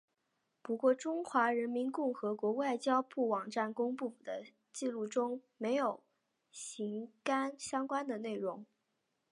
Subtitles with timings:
[0.63, 4.43] 不过中华人民共和国外交部网站公布的
[4.73, 6.01] 记录中没有
[6.51, 7.07] 刊
[7.51, 8.65] 载相关内容。